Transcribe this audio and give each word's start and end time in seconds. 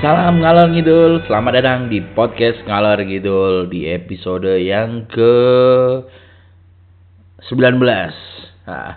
Salam 0.00 0.40
ngalor 0.40 0.72
ngidul, 0.72 1.28
selamat 1.28 1.60
datang 1.60 1.92
di 1.92 2.00
podcast 2.00 2.56
ngalor 2.64 3.04
ngidul 3.04 3.68
di 3.68 3.84
episode 3.84 4.48
yang 4.56 5.04
ke 5.04 5.36
19. 7.44 7.84
Nah, 8.64 8.96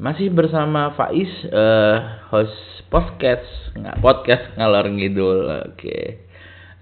masih 0.00 0.32
bersama 0.32 0.96
Faiz, 0.96 1.28
eh, 1.44 1.96
host 2.32 2.56
podcast 2.88 3.44
nggak 3.76 4.00
podcast 4.00 4.56
ngalor 4.56 4.88
ngidul. 4.88 5.60
Oke. 5.76 6.24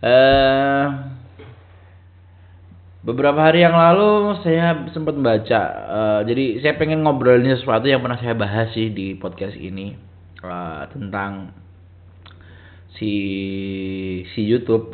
Eh, 0.06 0.84
beberapa 3.02 3.42
hari 3.42 3.66
yang 3.66 3.74
lalu 3.74 4.38
saya 4.46 4.86
sempat 4.94 5.18
baca, 5.18 5.62
eh, 5.66 6.20
jadi 6.30 6.62
saya 6.62 6.78
pengen 6.78 7.02
ngobrolin 7.02 7.58
sesuatu 7.58 7.90
yang 7.90 8.06
pernah 8.06 8.22
saya 8.22 8.38
bahas 8.38 8.70
sih 8.70 8.94
di 8.94 9.18
podcast 9.18 9.58
ini 9.58 9.98
eh, 10.46 10.82
tentang 10.94 11.58
si 13.00 13.12
si 14.36 14.40
YouTube 14.44 14.92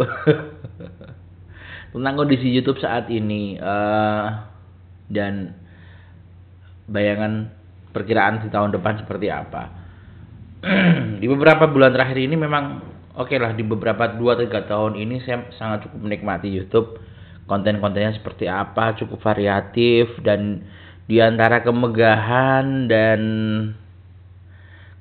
tentang 1.93 2.15
kondisi 2.15 2.47
YouTube 2.47 2.79
saat 2.79 3.11
ini 3.11 3.59
uh, 3.59 4.47
dan 5.11 5.59
bayangan 6.87 7.51
perkiraan 7.91 8.47
di 8.47 8.49
tahun 8.49 8.71
depan 8.79 9.03
seperti 9.03 9.27
apa. 9.27 9.63
di 11.21 11.27
beberapa 11.27 11.67
bulan 11.67 11.91
terakhir 11.91 12.23
ini 12.23 12.39
memang 12.39 12.81
oke 13.19 13.27
okay 13.27 13.43
lah 13.43 13.53
di 13.59 13.67
beberapa 13.67 14.15
2-3 14.15 14.71
tahun 14.71 14.93
ini 14.95 15.27
saya 15.27 15.51
sangat 15.59 15.91
cukup 15.91 16.07
menikmati 16.07 16.49
YouTube. 16.49 17.03
Konten-kontennya 17.47 18.19
seperti 18.19 18.51
apa, 18.51 18.99
cukup 18.99 19.23
variatif 19.23 20.11
dan 20.27 20.67
di 21.07 21.23
antara 21.23 21.63
kemegahan 21.63 22.91
dan 22.91 23.21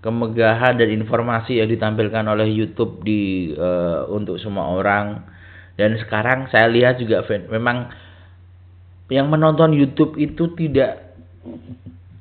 kemegahan 0.06 0.78
dan 0.78 0.90
informasi 0.94 1.58
yang 1.58 1.66
ditampilkan 1.66 2.30
oleh 2.30 2.46
YouTube 2.46 3.02
di 3.02 3.50
uh, 3.58 4.06
untuk 4.14 4.38
semua 4.38 4.70
orang. 4.70 5.26
Dan 5.74 5.98
sekarang 5.98 6.46
saya 6.54 6.70
lihat 6.70 7.02
juga 7.02 7.26
memang 7.26 7.90
yang 9.10 9.34
menonton 9.34 9.74
YouTube 9.74 10.14
itu 10.22 10.54
tidak 10.54 11.18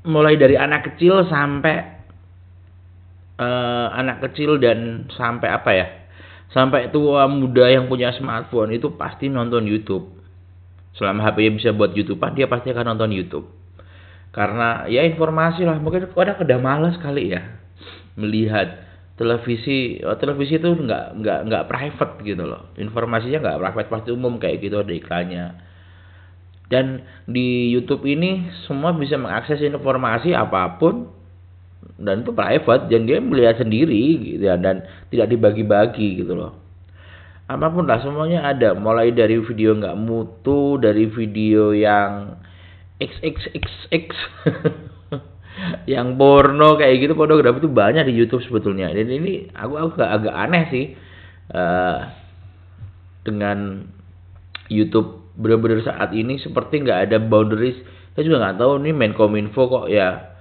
mulai 0.08 0.40
dari 0.40 0.56
anak 0.56 0.96
kecil 0.96 1.28
sampai 1.28 1.76
uh, 3.36 3.92
anak 3.92 4.32
kecil 4.32 4.56
dan 4.56 5.04
sampai 5.12 5.48
apa 5.52 5.70
ya? 5.76 5.86
Sampai 6.56 6.88
tua 6.88 7.28
muda 7.28 7.68
yang 7.68 7.84
punya 7.84 8.16
smartphone 8.16 8.72
itu 8.72 8.96
pasti 8.96 9.28
nonton 9.28 9.68
YouTube. 9.68 10.08
Selama 10.96 11.20
HP-nya 11.28 11.52
bisa 11.52 11.70
buat 11.76 11.92
YouTubean 11.92 12.32
dia 12.32 12.48
pasti 12.48 12.72
akan 12.72 12.96
nonton 12.96 13.12
YouTube. 13.12 13.44
Karena 14.32 14.88
ya 14.88 15.04
informasi 15.04 15.68
lah 15.68 15.76
mungkin 15.76 16.08
kadang 16.08 16.40
udah 16.40 16.58
malas 16.58 16.96
kali 16.96 17.28
ya 17.28 17.63
melihat 18.14 18.84
televisi 19.14 20.02
oh, 20.02 20.18
televisi 20.18 20.58
itu 20.58 20.74
nggak 20.74 21.22
nggak 21.22 21.38
nggak 21.46 21.64
private 21.70 22.14
gitu 22.26 22.44
loh. 22.46 22.70
Informasinya 22.74 23.38
nggak 23.42 23.60
private 23.62 23.88
pasti 23.90 24.10
umum 24.10 24.38
kayak 24.42 24.58
gitu 24.62 24.82
ada 24.82 24.94
iklannya. 24.94 25.46
Dan 26.66 27.04
di 27.28 27.70
YouTube 27.70 28.02
ini 28.08 28.50
semua 28.66 28.90
bisa 28.96 29.14
mengakses 29.20 29.62
informasi 29.62 30.34
apa 30.34 30.80
pun 30.80 31.06
dan 32.00 32.24
itu 32.24 32.32
private 32.34 32.90
dan 32.90 33.06
dia 33.06 33.20
melihat 33.20 33.60
sendiri 33.60 34.18
gitu 34.18 34.42
ya 34.48 34.56
dan 34.58 34.82
tidak 35.12 35.30
dibagi-bagi 35.30 36.24
gitu 36.24 36.34
loh. 36.34 36.58
Apa 37.44 37.68
pun 37.70 37.84
lah 37.84 38.00
semuanya 38.00 38.50
ada. 38.50 38.72
Mulai 38.72 39.12
dari 39.12 39.36
video 39.38 39.76
nggak 39.76 40.00
mutu 40.00 40.80
dari 40.80 41.04
video 41.06 41.76
yang 41.76 42.40
xxxx 42.98 44.08
yang 45.86 46.18
porno 46.18 46.74
kayak 46.74 46.98
gitu 46.98 47.14
pornografi 47.14 47.62
itu 47.62 47.70
banyak 47.70 48.04
di 48.10 48.14
YouTube 48.14 48.42
sebetulnya. 48.42 48.90
Dan 48.90 49.06
ini 49.06 49.48
aku 49.54 49.74
aku 49.78 49.88
agak, 49.98 50.10
agak 50.10 50.34
aneh 50.34 50.64
sih 50.70 50.84
uh, 51.54 51.98
dengan 53.22 53.88
YouTube 54.68 55.34
bener-bener 55.34 55.82
saat 55.82 56.14
ini 56.14 56.38
seperti 56.42 56.82
nggak 56.82 57.10
ada 57.10 57.18
boundaries. 57.22 57.78
Saya 58.14 58.22
juga 58.26 58.38
nggak 58.46 58.58
tahu 58.58 58.72
nih 58.86 58.94
Menkominfo 58.94 59.62
kok 59.66 59.86
ya 59.90 60.34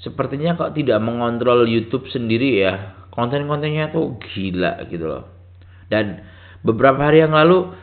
sepertinya 0.00 0.56
kok 0.56 0.72
tidak 0.74 0.98
mengontrol 1.02 1.68
YouTube 1.68 2.08
sendiri 2.08 2.64
ya. 2.64 2.98
Konten-kontennya 3.10 3.90
tuh 3.90 4.16
gila 4.22 4.86
gitu 4.86 5.06
loh. 5.06 5.24
Dan 5.90 6.22
beberapa 6.62 7.10
hari 7.10 7.26
yang 7.26 7.34
lalu 7.34 7.74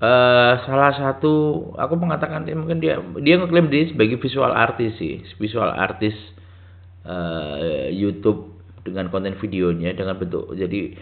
uh, 0.00 0.52
salah 0.64 0.92
satu 0.96 1.70
aku 1.76 1.94
mengatakan 1.98 2.46
mungkin 2.56 2.80
dia 2.80 2.98
dia 3.20 3.34
ngeklaim 3.38 3.68
diri 3.70 3.92
sebagai 3.92 4.18
visual 4.18 4.50
artist 4.50 4.98
sih. 4.98 5.22
Visual 5.38 5.70
artist 5.70 6.18
uh, 7.06 7.90
YouTube 7.90 8.54
dengan 8.84 9.08
konten 9.08 9.36
videonya 9.40 9.96
dengan 9.96 10.20
bentuk 10.20 10.52
jadi 10.52 10.96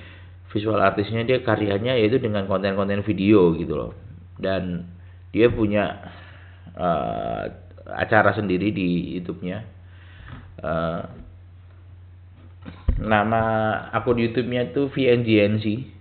visual 0.52 0.78
artisnya 0.78 1.25
dia 1.25 1.41
karyanya 1.41 1.97
yaitu 1.97 2.20
dengan 2.20 2.44
konten-konten 2.44 3.00
video 3.04 3.56
gitu 3.56 3.72
loh. 3.72 3.92
Dan 4.36 4.84
dia 5.32 5.48
punya 5.48 6.12
uh, 6.76 7.48
acara 7.88 8.36
sendiri 8.36 8.70
di 8.70 9.16
YouTube-nya. 9.19 9.58
Uh, 10.62 11.02
nama 13.02 13.42
akun 13.91 14.20
YouTube-nya 14.20 14.70
tuh 14.76 14.92
VNGNC 14.92 15.91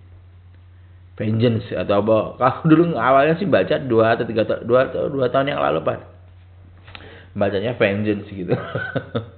Vengeance 1.12 1.68
atau 1.76 2.00
apa? 2.00 2.16
Kalau 2.40 2.60
dulu 2.64 2.82
awalnya 2.96 3.36
sih 3.36 3.44
baca 3.44 3.76
dua 3.82 4.16
atau 4.16 4.24
tiga 4.24 4.48
dua 4.64 4.88
atau 4.88 5.12
dua 5.12 5.28
tahun 5.28 5.52
yang 5.52 5.60
lalu 5.60 5.84
pak. 5.84 5.98
Bacanya 7.36 7.76
Vengeance 7.76 8.28
gitu. 8.32 8.56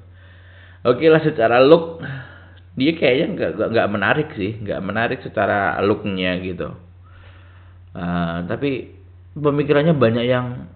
Oke 0.91 1.07
lah 1.09 1.23
secara 1.25 1.59
look 1.65 2.05
dia 2.75 2.95
kayaknya 2.95 3.27
nggak 3.35 3.51
nggak 3.71 3.89
menarik 3.91 4.29
sih, 4.35 4.59
nggak 4.59 4.81
menarik 4.83 5.19
secara 5.23 5.79
looknya 5.83 6.39
gitu. 6.43 6.75
Uh, 7.95 8.43
tapi 8.51 8.91
pemikirannya 9.35 9.95
banyak 9.95 10.27
yang 10.27 10.67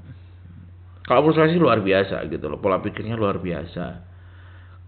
kalau 1.06 1.24
menurut 1.24 1.38
saya 1.40 1.50
sih 1.50 1.58
luar 1.58 1.82
biasa 1.82 2.26
gitu 2.30 2.46
loh, 2.46 2.60
pola 2.62 2.78
pikirnya 2.78 3.18
luar 3.18 3.42
biasa 3.42 4.08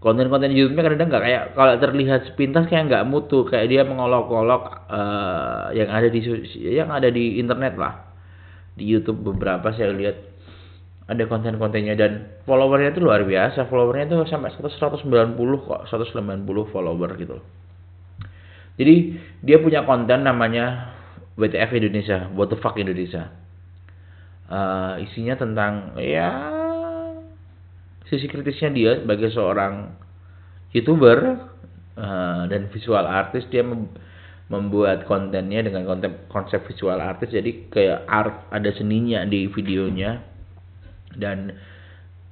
konten-konten 0.01 0.49
YouTube-nya 0.51 0.81
kadang-kadang 0.81 1.09
nggak 1.13 1.25
kayak 1.29 1.43
kalau 1.53 1.73
terlihat 1.77 2.21
sepintas 2.33 2.65
kayak 2.67 2.89
nggak 2.89 3.05
mutu 3.05 3.45
kayak 3.45 3.69
dia 3.69 3.85
mengolok-olok 3.85 4.89
uh, 4.89 5.69
yang 5.77 5.93
ada 5.93 6.09
di 6.09 6.19
yang 6.57 6.89
ada 6.89 7.07
di 7.07 7.37
internet 7.37 7.77
lah. 7.77 8.09
Di 8.75 8.83
YouTube 8.83 9.21
beberapa 9.21 9.69
saya 9.71 9.93
lihat 9.93 10.17
ada 11.05 11.23
konten-kontennya 11.29 11.93
dan 11.93 12.11
followernya 12.49 12.97
itu 12.97 13.01
luar 13.05 13.21
biasa. 13.23 13.69
Followernya 13.69 14.09
itu 14.09 14.17
sampai 14.25 14.49
190 14.57 15.05
kok 15.69 15.81
190 15.85 16.73
follower 16.73 17.09
gitu 17.21 17.37
jadi 18.81 18.95
dia 19.45 19.57
punya 19.59 19.83
konten 19.83 20.23
namanya 20.23 20.95
WTF 21.35 21.69
Indonesia 21.75 22.33
What 22.33 22.49
the 22.49 22.57
fuck 22.57 22.81
Indonesia. 22.81 23.29
Uh, 24.51 24.99
isinya 24.99 25.39
tentang 25.39 25.95
ya 25.95 26.27
sisi 28.11 28.27
kritisnya 28.27 28.69
dia 28.75 28.91
sebagai 28.99 29.31
seorang 29.31 29.95
youtuber 30.75 31.47
uh, 31.95 32.43
dan 32.51 32.67
visual 32.75 33.07
artist 33.07 33.47
dia 33.47 33.63
mem 33.63 33.87
membuat 34.51 35.07
kontennya 35.07 35.63
dengan 35.63 35.87
konsep 35.87 36.27
konsep 36.27 36.59
visual 36.67 36.99
artist. 36.99 37.31
Jadi 37.31 37.71
kayak 37.71 38.03
art 38.03 38.51
ada 38.51 38.67
seninya 38.75 39.23
di 39.23 39.47
videonya. 39.47 40.19
Dan 41.15 41.55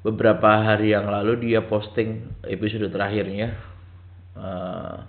beberapa 0.03 0.67
hari 0.67 0.91
yang 0.91 1.07
lalu 1.07 1.47
dia 1.47 1.63
posting 1.63 2.27
episode 2.43 2.91
terakhirnya 2.91 3.55
uh, 4.35 5.07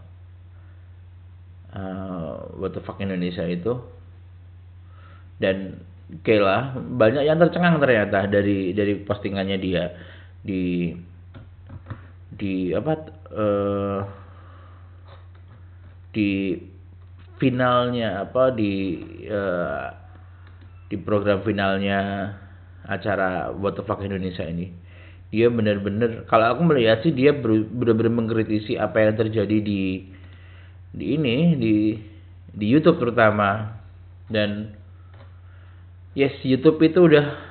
uh, 1.75 2.35
what 2.55 2.79
the 2.79 2.83
fuck 2.87 3.03
Indonesia 3.03 3.43
itu. 3.43 3.75
Dan 5.43 5.83
lah 6.31 6.79
banyak 6.79 7.27
yang 7.27 7.43
tercengang 7.43 7.83
ternyata 7.83 8.31
dari 8.31 8.71
dari 8.71 9.03
postingannya 9.03 9.59
dia 9.59 9.84
di 10.41 10.97
di 12.34 12.72
apa 12.72 12.92
uh, 13.37 14.01
di 16.10 16.57
finalnya 17.37 18.25
apa 18.25 18.53
di 18.53 19.01
uh, 19.28 19.87
di 20.91 20.97
program 20.98 21.45
finalnya 21.47 22.33
acara 22.89 23.53
What 23.54 23.78
the 23.78 23.84
Fuck 23.84 24.03
Indonesia 24.03 24.42
ini. 24.42 24.72
Dia 25.31 25.47
benar-benar 25.47 26.27
kalau 26.27 26.57
aku 26.57 26.66
melihat 26.66 27.07
sih 27.07 27.15
dia 27.15 27.31
benar-benar 27.31 28.10
mengkritisi 28.10 28.75
apa 28.75 28.98
yang 28.98 29.15
terjadi 29.15 29.63
di 29.63 30.10
di 30.91 31.07
ini 31.15 31.54
di 31.54 31.75
di 32.51 32.66
YouTube 32.66 32.98
terutama. 32.98 33.78
Dan 34.31 34.75
yes 36.19 36.34
YouTube 36.42 36.83
itu 36.83 37.07
udah 37.07 37.50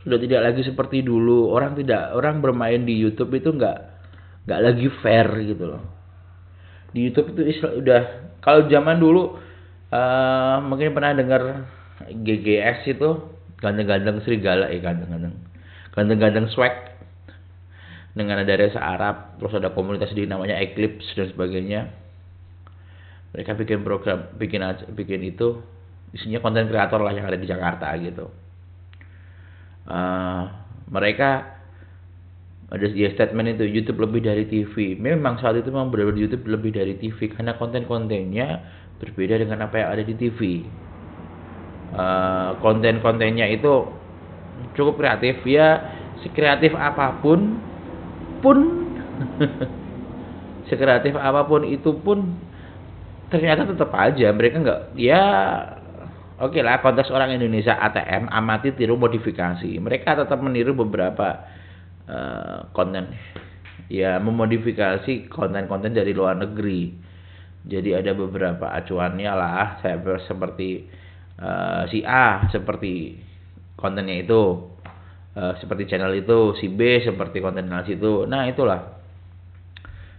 sudah 0.00 0.18
tidak 0.20 0.40
lagi 0.40 0.62
seperti 0.64 1.04
dulu. 1.04 1.52
Orang 1.52 1.76
tidak 1.76 2.16
orang 2.16 2.40
bermain 2.40 2.80
di 2.84 2.96
YouTube 2.96 3.36
itu 3.36 3.52
nggak 3.52 3.78
nggak 4.48 4.60
lagi 4.60 4.86
fair 5.04 5.28
gitu 5.44 5.64
loh. 5.76 5.82
Di 6.90 7.06
YouTube 7.06 7.36
itu 7.36 7.60
udah 7.60 8.32
kalau 8.40 8.66
zaman 8.66 8.96
dulu 8.96 9.36
uh, 9.92 10.56
mungkin 10.64 10.96
pernah 10.96 11.12
dengar 11.12 11.42
GGS 12.08 12.88
itu 12.96 13.08
ganteng-ganteng 13.60 14.24
serigala 14.24 14.72
ya 14.72 14.80
ganteng-ganteng 14.80 15.36
ganteng-ganteng 15.92 16.48
swag. 16.52 16.88
Dengan 18.10 18.42
ada 18.42 18.58
rasa 18.58 18.80
Arab 18.82 19.38
terus 19.38 19.54
ada 19.54 19.70
komunitas 19.70 20.10
di 20.10 20.26
namanya 20.26 20.58
Eclipse 20.58 21.14
dan 21.14 21.30
sebagainya. 21.30 21.94
Mereka 23.30 23.54
bikin 23.54 23.86
program 23.86 24.34
bikin 24.34 24.66
bikin 24.98 25.22
itu 25.22 25.62
isinya 26.10 26.42
konten 26.42 26.66
kreator 26.66 26.98
lah 26.98 27.14
yang 27.14 27.30
ada 27.30 27.38
di 27.38 27.46
Jakarta 27.46 27.86
gitu 28.02 28.39
uh, 29.90 30.42
mereka 30.88 31.58
ada 32.70 32.86
ya 32.94 33.10
statement 33.10 33.58
itu 33.58 33.66
YouTube 33.66 33.98
lebih 33.98 34.22
dari 34.22 34.46
TV 34.46 34.94
memang 34.94 35.42
saat 35.42 35.58
itu 35.58 35.74
memang 35.74 35.90
benar 35.90 36.14
YouTube 36.14 36.46
lebih 36.46 36.70
dari 36.70 36.94
TV 36.94 37.34
karena 37.34 37.58
konten-kontennya 37.58 38.62
berbeda 39.02 39.42
dengan 39.42 39.66
apa 39.66 39.82
yang 39.82 39.88
ada 39.90 40.02
di 40.06 40.14
TV 40.14 40.62
uh, 41.94 42.54
konten-kontennya 42.62 43.50
itu 43.50 43.88
cukup 44.74 45.00
kreatif. 45.00 45.42
Ya 45.46 45.98
sekreatif 46.20 46.76
apa 46.76 47.18
pun 47.24 47.58
pun 48.44 48.58
sekreatif 50.70 51.16
apa 51.16 51.48
pun 51.48 51.64
itu 51.64 51.90
pun 52.00 52.38
ternyata 53.32 53.66
tetap 53.66 53.90
aja. 53.94 54.30
Mereka 54.30 54.56
nggak 54.62 54.80
ya 55.00 55.22
oke 56.40 56.56
okay 56.56 56.62
lah 56.64 56.80
konteks 56.80 57.12
orang 57.12 57.36
Indonesia 57.36 57.76
ATM 57.76 58.32
amati 58.32 58.72
tiru 58.72 58.96
modifikasi. 58.96 59.76
Mereka 59.78 60.16
tetap 60.16 60.40
meniru 60.40 60.72
beberapa 60.74 61.46
uh, 62.08 62.66
konten. 62.72 63.12
Ya 63.90 64.18
memodifikasi 64.22 65.28
konten-konten 65.28 65.92
dari 65.92 66.16
luar 66.16 66.38
negeri. 66.38 66.94
Jadi 67.66 67.92
ada 67.92 68.16
beberapa 68.16 68.72
acuannya 68.72 69.32
lah 69.36 69.82
saya 69.84 70.00
seperti 70.24 70.88
uh, 71.36 71.84
si 71.92 72.00
A 72.06 72.48
seperti 72.48 73.20
kontennya 73.76 74.24
itu. 74.24 74.72
Uh, 75.30 75.54
seperti 75.62 75.86
channel 75.86 76.10
itu 76.18 76.58
si 76.58 76.66
B 76.66 76.98
seperti 77.04 77.38
konten 77.38 77.70
itu. 77.86 78.26
Nah 78.26 78.50
itulah. 78.50 78.98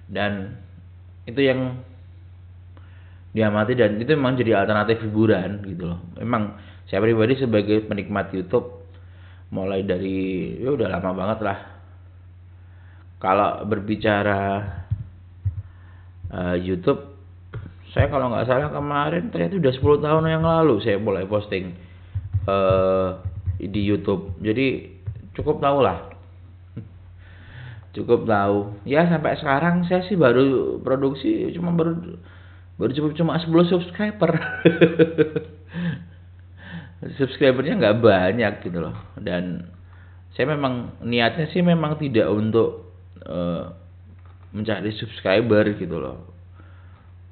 Dan 0.08 0.56
itu 1.28 1.40
yang 1.44 1.91
diamati 3.32 3.80
dan 3.80 3.96
itu 3.96 4.12
memang 4.16 4.36
jadi 4.36 4.64
alternatif 4.64 5.04
hiburan 5.08 5.64
gitu 5.64 5.88
loh. 5.88 6.00
Memang 6.20 6.60
saya 6.92 7.00
pribadi 7.00 7.40
sebagai 7.40 7.88
penikmat 7.88 8.36
YouTube 8.36 8.84
mulai 9.52 9.84
dari 9.84 10.56
ya 10.60 10.76
udah 10.76 10.88
lama 10.92 11.12
banget 11.16 11.40
lah. 11.44 11.58
Kalau 13.22 13.64
berbicara 13.68 14.42
uh, 16.32 16.56
YouTube 16.60 17.12
saya 17.92 18.08
kalau 18.08 18.32
nggak 18.32 18.48
salah 18.48 18.72
kemarin 18.72 19.32
ternyata 19.32 19.60
udah 19.60 19.74
10 19.76 20.06
tahun 20.08 20.24
yang 20.32 20.44
lalu 20.48 20.80
saya 20.80 20.96
mulai 21.00 21.28
posting 21.28 21.76
uh, 22.48 23.20
di 23.60 23.82
YouTube. 23.84 24.36
Jadi 24.40 24.96
cukup 25.36 25.60
tahu 25.60 25.80
lah. 25.84 26.12
cukup 27.96 28.24
tahu. 28.28 28.76
Ya 28.88 29.08
sampai 29.08 29.40
sekarang 29.40 29.88
saya 29.88 30.08
sih 30.08 30.16
baru 30.16 30.80
produksi 30.80 31.52
cuma 31.56 31.76
baru 31.76 32.20
baru 32.82 32.98
cukup 32.98 33.12
cuma 33.14 33.38
10 33.38 33.46
subscriber. 33.70 34.32
Subscribernya 37.22 37.78
nggak 37.78 38.02
banyak 38.02 38.54
gitu 38.66 38.82
loh. 38.82 38.98
Dan 39.22 39.70
saya 40.34 40.58
memang 40.58 40.98
niatnya 41.06 41.46
sih 41.54 41.62
memang 41.62 42.02
tidak 42.02 42.26
untuk 42.34 42.98
uh, 43.22 43.70
mencari 44.50 44.90
subscriber 44.98 45.78
gitu 45.78 46.02
loh. 46.02 46.34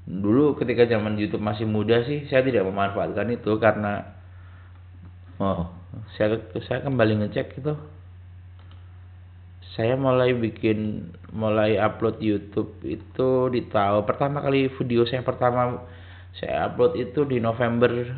Dulu 0.05 0.53
ketika 0.61 0.85
zaman 0.85 1.17
YouTube 1.17 1.41
masih 1.41 1.65
muda 1.65 2.05
sih 2.05 2.29
saya 2.29 2.45
tidak 2.45 2.69
memanfaatkan 2.69 3.33
itu 3.33 3.57
karena 3.57 4.05
oh 5.41 5.69
saya 6.17 6.37
saya 6.65 6.85
kembali 6.85 7.25
ngecek 7.25 7.57
gitu 7.57 7.73
saya 9.77 9.93
mulai 9.93 10.33
bikin 10.33 11.11
mulai 11.29 11.77
upload 11.77 12.17
YouTube 12.17 12.73
itu 12.81 13.53
di 13.53 13.69
tahun 13.69 14.01
pertama 14.09 14.41
kali 14.41 14.73
video 14.73 15.05
saya 15.05 15.21
pertama 15.21 15.85
saya 16.33 16.69
upload 16.69 16.97
itu 16.97 17.21
di 17.29 17.37
November 17.37 18.09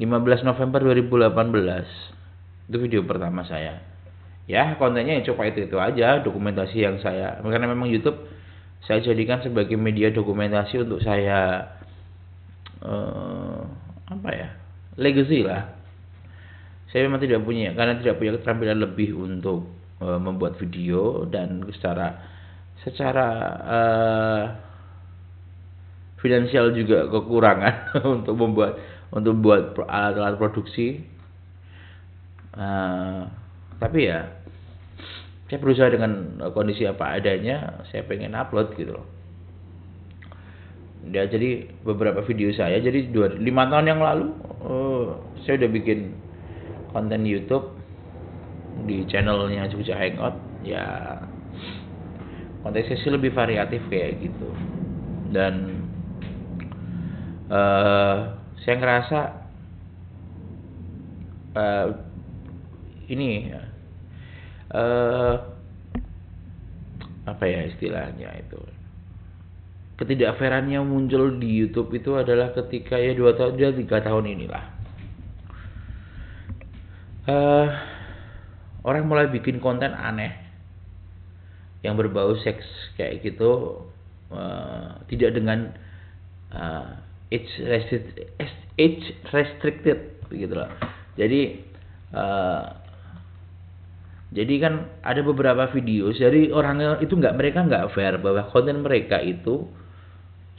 15 0.00 0.48
November 0.48 0.80
2018 0.92 2.68
itu 2.68 2.76
video 2.82 3.00
pertama 3.04 3.44
saya. 3.44 3.80
Ya 4.46 4.78
kontennya 4.78 5.18
yang 5.18 5.26
coba 5.26 5.50
itu 5.50 5.66
itu 5.66 5.76
aja 5.76 6.22
dokumentasi 6.22 6.76
yang 6.78 6.96
saya 7.02 7.40
karena 7.42 7.66
memang 7.66 7.90
YouTube 7.90 8.16
saya 8.86 9.02
jadikan 9.02 9.42
sebagai 9.42 9.74
media 9.74 10.14
dokumentasi 10.14 10.86
untuk 10.86 11.02
saya 11.02 11.66
uh, 12.86 13.66
apa 14.06 14.28
ya 14.30 14.48
legacy 14.94 15.42
lah 15.42 15.75
saya 16.90 17.10
memang 17.10 17.18
tidak 17.18 17.42
punya 17.42 17.74
karena 17.74 17.98
tidak 17.98 18.16
punya 18.22 18.32
keterampilan 18.38 18.78
lebih 18.78 19.10
untuk 19.18 19.66
uh, 19.98 20.20
membuat 20.22 20.54
video 20.60 21.26
dan 21.26 21.66
secara 21.74 22.14
secara 22.86 23.28
uh, 23.66 24.42
finansial 26.22 26.70
juga 26.72 27.10
kekurangan 27.10 27.74
untuk 28.22 28.34
membuat 28.38 28.78
untuk 29.10 29.34
buat 29.38 29.74
alat-alat 29.86 30.36
produksi. 30.38 31.02
Uh, 32.56 33.28
tapi 33.76 34.08
ya 34.08 34.32
saya 35.46 35.58
berusaha 35.60 35.92
dengan 35.92 36.40
kondisi 36.56 36.88
apa 36.88 37.20
adanya 37.20 37.84
saya 37.92 38.02
pengen 38.08 38.32
upload 38.32 38.72
gitu 38.74 38.96
loh. 38.96 39.06
Ya 41.06 41.22
jadi 41.30 41.70
beberapa 41.86 42.24
video 42.26 42.50
saya 42.50 42.82
jadi 42.82 43.06
dua 43.12 43.30
lima 43.38 43.70
tahun 43.70 43.86
yang 43.94 44.00
lalu 44.02 44.26
uh, 44.66 45.06
saya 45.46 45.62
udah 45.62 45.70
bikin 45.70 46.25
konten 46.96 47.28
YouTube 47.28 47.76
di 48.88 49.04
channelnya 49.04 49.68
Jogja 49.68 50.00
Hangout 50.00 50.32
ya 50.64 51.20
konteksnya 52.64 52.96
sih 53.04 53.12
lebih 53.12 53.36
variatif 53.36 53.84
kayak 53.92 54.16
gitu. 54.24 54.48
Dan 55.28 55.84
uh, 57.52 58.32
saya 58.64 58.76
ngerasa 58.80 59.20
uh, 61.52 61.88
ini 63.12 63.52
uh, 64.72 65.36
apa 67.28 67.44
ya 67.44 67.60
istilahnya 67.68 68.40
itu? 68.40 68.60
Ketidakfairannya 70.00 70.80
muncul 70.80 71.36
di 71.36 71.60
YouTube 71.60 71.92
itu 71.92 72.16
adalah 72.16 72.56
ketika 72.56 72.96
ya 72.96 73.12
dua 73.12 73.36
tahun 73.36 73.52
dia 73.60 73.72
tiga 73.72 74.00
tahun 74.00 74.28
inilah 74.32 74.75
uh, 77.26 77.66
orang 78.86 79.04
mulai 79.06 79.26
bikin 79.30 79.58
konten 79.58 79.92
aneh 79.92 80.32
yang 81.82 81.94
berbau 81.94 82.34
seks 82.42 82.64
kayak 82.98 83.22
gitu 83.22 83.82
uh, 84.34 84.98
tidak 85.06 85.38
dengan 85.38 85.74
uh, 86.50 86.98
age 87.30 87.50
restricted, 87.62 88.30
age 88.78 89.06
restricted 89.30 89.98
begitu 90.26 90.54
loh. 90.54 90.70
Jadi 91.14 91.62
uh, 92.14 92.66
jadi 94.34 94.54
kan 94.58 94.74
ada 95.06 95.22
beberapa 95.22 95.70
video 95.70 96.10
dari 96.10 96.50
orang 96.50 96.98
itu 96.98 97.14
nggak 97.14 97.36
mereka 97.38 97.62
nggak 97.62 97.94
fair 97.94 98.18
bahwa 98.18 98.50
konten 98.50 98.82
mereka 98.82 99.22
itu 99.22 99.70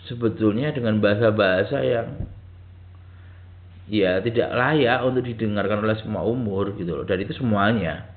sebetulnya 0.08 0.72
dengan 0.72 1.04
bahasa-bahasa 1.04 1.78
yang 1.84 2.08
ya 3.88 4.20
tidak 4.20 4.52
layak 4.52 5.00
untuk 5.08 5.24
didengarkan 5.24 5.84
oleh 5.84 5.98
semua 6.00 6.24
umur 6.28 6.76
gitu 6.76 6.94
loh. 6.94 7.06
Dan 7.08 7.24
itu 7.24 7.34
semuanya. 7.36 8.12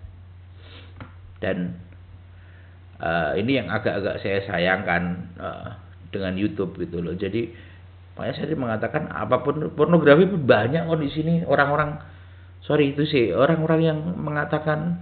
Dan 1.41 1.79
uh, 3.01 3.33
ini 3.39 3.63
yang 3.63 3.73
agak-agak 3.73 4.21
saya 4.21 4.45
sayangkan 4.45 5.03
uh, 5.41 5.69
dengan 6.11 6.37
YouTube 6.37 6.77
gitu 6.79 7.01
loh. 7.01 7.17
Jadi 7.17 7.51
makanya 8.19 8.35
saya 8.37 8.59
mengatakan 8.59 9.09
apa 9.09 9.41
pun 9.41 9.73
pornografi 9.73 10.29
pun 10.29 10.45
banyak 10.45 10.85
kok 10.85 11.01
di 11.01 11.11
sini. 11.11 11.35
Orang-orang 11.47 11.97
sorry 12.67 12.93
itu 12.93 13.09
sih 13.09 13.33
orang-orang 13.33 13.81
yang 13.81 13.99
mengatakan 14.21 15.01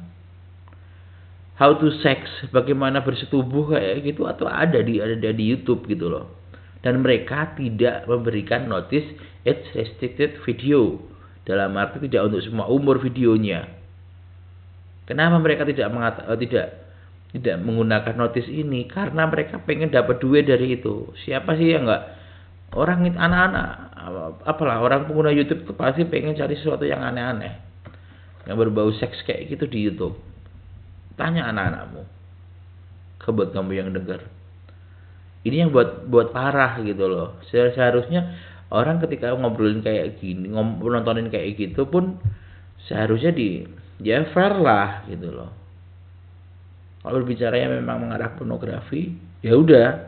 how 1.58 1.74
to 1.74 1.90
sex 2.00 2.30
bagaimana 2.54 3.02
bersetubuh 3.02 3.74
kayak 3.74 4.06
gitu 4.06 4.30
atau 4.30 4.46
ada 4.46 4.78
di 4.78 5.02
ada 5.02 5.30
di 5.34 5.44
YouTube 5.44 5.90
gitu 5.90 6.06
loh 6.06 6.38
dan 6.82 7.02
mereka 7.02 7.54
tidak 7.58 8.06
memberikan 8.06 8.70
notice 8.70 9.06
age 9.42 9.66
restricted 9.74 10.38
video. 10.46 11.02
Dalam 11.48 11.72
arti 11.80 12.04
tidak 12.04 12.28
untuk 12.28 12.44
semua 12.44 12.68
umur 12.68 13.00
videonya. 13.00 13.64
Kenapa 15.08 15.40
mereka 15.40 15.64
tidak 15.64 15.88
mengata, 15.88 16.28
uh, 16.28 16.36
tidak 16.36 16.76
tidak 17.32 17.56
menggunakan 17.64 18.14
notice 18.14 18.48
ini? 18.52 18.84
Karena 18.84 19.24
mereka 19.24 19.56
pengen 19.64 19.88
dapat 19.88 20.20
duit 20.20 20.44
dari 20.44 20.76
itu. 20.76 21.08
Siapa 21.24 21.56
sih 21.56 21.72
yang 21.72 21.88
enggak 21.88 22.04
orang 22.76 23.08
anak-anak. 23.16 23.68
Apalah 24.44 24.84
orang 24.84 25.08
pengguna 25.08 25.32
YouTube 25.32 25.64
itu 25.64 25.72
pasti 25.72 26.04
pengen 26.04 26.36
cari 26.36 26.52
sesuatu 26.60 26.84
yang 26.84 27.00
aneh-aneh. 27.00 27.56
Yang 28.44 28.56
berbau 28.68 28.92
seks 28.92 29.24
kayak 29.24 29.48
gitu 29.48 29.64
di 29.64 29.88
YouTube. 29.88 30.20
Tanya 31.16 31.48
anak-anakmu. 31.48 32.04
Kebut 33.24 33.56
kamu 33.56 33.72
yang 33.72 33.88
dengar 33.96 34.37
ini 35.48 35.64
yang 35.64 35.70
buat 35.72 36.06
buat 36.06 36.30
parah 36.30 36.78
gitu 36.84 37.08
loh. 37.08 37.40
Seharusnya 37.50 38.36
orang 38.68 39.00
ketika 39.00 39.32
ngobrolin 39.32 39.80
kayak 39.80 40.20
gini 40.20 40.52
nontonin 40.52 41.32
kayak 41.32 41.56
gitu 41.56 41.88
pun 41.88 42.20
seharusnya 42.84 43.32
di 43.32 43.64
ya 44.04 44.28
fair 44.36 44.54
lah 44.60 45.08
gitu 45.08 45.32
loh. 45.32 45.50
Kalau 47.00 47.24
berbicara 47.24 47.56
yang 47.56 47.72
memang 47.80 48.04
mengarah 48.04 48.36
pornografi 48.36 49.16
ya 49.40 49.56
udah. 49.56 50.06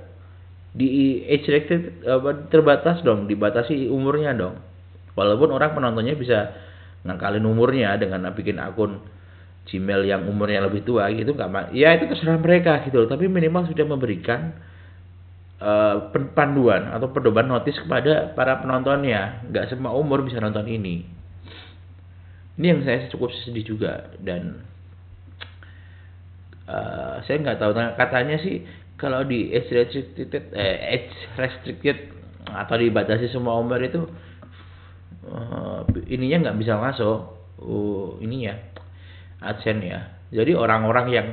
Di 0.71 1.27
age 1.27 1.51
restricted 1.51 2.07
terbatas 2.47 3.03
dong 3.03 3.27
dibatasi 3.27 3.91
umurnya 3.91 4.31
dong. 4.39 4.55
Walaupun 5.19 5.51
orang 5.51 5.75
penontonnya 5.75 6.15
bisa 6.15 6.55
ngakalin 7.03 7.43
umurnya 7.43 7.99
dengan 7.99 8.31
bikin 8.31 8.63
akun 8.63 9.03
Gmail 9.67 10.07
yang 10.07 10.31
umurnya 10.31 10.63
lebih 10.63 10.87
tua 10.87 11.11
gitu 11.11 11.35
nggak 11.35 11.75
ya 11.75 11.99
itu 11.99 12.07
terserah 12.07 12.39
mereka 12.39 12.87
gitu 12.87 13.03
loh. 13.03 13.11
Tapi 13.11 13.27
minimal 13.27 13.67
sudah 13.67 13.83
memberikan 13.83 14.55
uh, 15.61 16.11
panduan 16.33 16.91
atau 16.91 17.13
pedoman 17.13 17.47
notis 17.47 17.77
kepada 17.79 18.33
para 18.33 18.59
penontonnya. 18.59 19.45
Nggak 19.47 19.71
semua 19.71 19.95
umur 19.95 20.25
bisa 20.25 20.41
nonton 20.41 20.67
ini. 20.67 21.05
Ini 22.61 22.67
yang 22.77 22.81
saya 22.85 23.09
cukup 23.09 23.33
sedih 23.45 23.65
juga 23.65 24.13
dan 24.21 24.65
uh, 26.69 27.21
saya 27.25 27.37
nggak 27.41 27.59
tahu. 27.61 27.73
Katanya 27.97 28.37
sih 28.41 28.65
kalau 29.01 29.25
di 29.25 29.49
age 29.53 29.73
restricted 29.73 30.53
eh, 30.53 30.77
age 31.01 31.17
restricted 31.41 32.13
atau 32.45 32.77
dibatasi 32.77 33.33
semua 33.33 33.57
umur 33.57 33.81
itu 33.81 34.05
uh, 35.25 35.89
ininya 36.09 36.51
nggak 36.51 36.59
bisa 36.61 36.77
masuk 36.77 37.33
uh, 37.65 38.21
ini 38.21 38.49
ya 38.49 38.61
adsense 39.41 39.87
ya. 39.89 40.01
Jadi 40.31 40.53
orang-orang 40.55 41.07
yang 41.11 41.27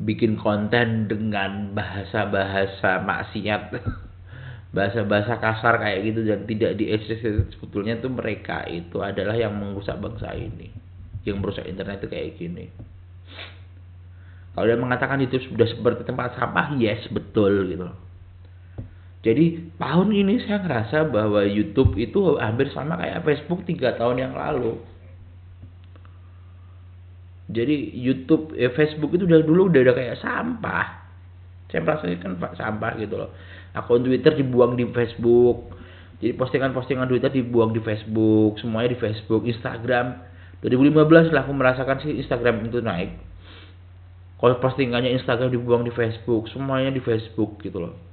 bikin 0.00 0.40
konten 0.40 1.06
dengan 1.06 1.76
bahasa-bahasa 1.76 3.04
maksiat. 3.04 3.62
Bahasa-bahasa 4.76 5.42
kasar 5.42 5.82
kayak 5.82 5.98
gitu 6.06 6.20
dan 6.30 6.46
tidak 6.46 6.78
di 6.78 6.94
sebetulnya 7.50 7.98
tuh 7.98 8.14
mereka 8.14 8.62
itu 8.70 9.02
adalah 9.02 9.34
yang 9.34 9.50
mengrusak 9.58 9.98
bangsa 9.98 10.30
ini. 10.30 10.70
Yang 11.26 11.36
merusak 11.42 11.66
internet 11.66 12.00
itu 12.00 12.08
kayak 12.08 12.38
gini. 12.38 12.64
Kalau 14.54 14.66
dia 14.66 14.78
mengatakan 14.78 15.18
itu 15.22 15.42
sudah 15.42 15.66
seperti 15.66 16.06
tempat 16.06 16.38
sampah 16.38 16.74
yes 16.78 17.02
betul 17.10 17.66
gitu. 17.66 17.90
Jadi 19.20 19.76
tahun 19.76 20.08
ini 20.16 20.48
saya 20.48 20.64
ngerasa 20.64 21.12
bahwa 21.12 21.44
YouTube 21.44 21.92
itu 22.00 22.40
hampir 22.40 22.72
sama 22.72 22.96
kayak 22.96 23.20
Facebook 23.26 23.68
tiga 23.68 23.92
tahun 24.00 24.16
yang 24.22 24.32
lalu. 24.32 24.80
Jadi 27.50 27.92
YouTube, 27.98 28.54
eh, 28.54 28.70
Facebook 28.70 29.14
itu 29.18 29.26
udah 29.26 29.42
dulu 29.42 29.68
udah, 29.68 29.80
udah 29.90 29.94
kayak 29.94 30.16
sampah. 30.22 30.86
Saya 31.70 31.82
merasa 31.82 32.06
kan 32.18 32.38
sampah 32.54 32.92
gitu 32.98 33.18
loh. 33.18 33.30
Akun 33.74 34.02
Twitter 34.02 34.34
dibuang 34.34 34.74
di 34.74 34.86
Facebook. 34.90 35.74
Jadi 36.22 36.36
postingan-postingan 36.36 37.08
Twitter 37.08 37.32
dibuang 37.32 37.72
di 37.72 37.80
Facebook, 37.80 38.60
semuanya 38.60 38.92
di 38.92 38.98
Facebook, 39.00 39.48
Instagram. 39.48 40.20
2015 40.60 41.32
lah 41.32 41.48
aku 41.48 41.52
merasakan 41.56 41.96
sih 42.04 42.20
Instagram 42.20 42.68
itu 42.68 42.84
naik. 42.84 43.16
Kalau 44.36 44.56
postingannya 44.60 45.16
Instagram 45.16 45.48
dibuang 45.48 45.82
di 45.82 45.92
Facebook, 45.92 46.52
semuanya 46.52 46.92
di 46.92 47.00
Facebook 47.00 47.56
gitu 47.64 47.80
loh 47.88 48.10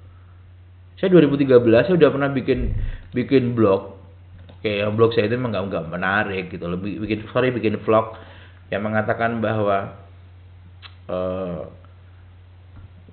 saya 0.98 1.14
2013 1.14 1.62
saya 1.86 1.96
udah 1.96 2.10
pernah 2.10 2.30
bikin 2.34 2.74
bikin 3.14 3.54
blog 3.54 4.02
oke 4.50 4.72
blog 4.98 5.14
saya 5.14 5.30
itu 5.30 5.38
memang 5.38 5.70
nggak 5.70 5.94
menarik 5.94 6.50
gitu 6.50 6.66
lebih 6.66 7.06
bikin 7.06 7.30
sorry 7.30 7.54
bikin 7.54 7.78
vlog 7.86 8.18
yang 8.68 8.84
mengatakan 8.84 9.40
bahwa 9.40 9.96
uh, 11.08 11.72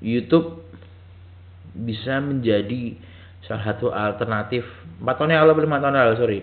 YouTube 0.03 0.63
bisa 1.75 2.19
menjadi 2.23 2.99
salah 3.47 3.75
satu 3.75 3.91
alternatif. 3.91 4.67
Empat 5.03 5.15
tahun 5.19 5.35
yang 5.35 5.43
lalu 5.47 5.67
lima 5.67 5.79
tahun 5.83 5.95
lalu 5.95 6.17
sorry. 6.19 6.41